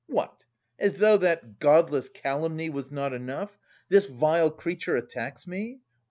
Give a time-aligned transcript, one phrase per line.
[0.07, 0.35] "What!
[0.79, 3.59] As though that godless calumny was not enough
[3.89, 5.81] this vile creature attacks me!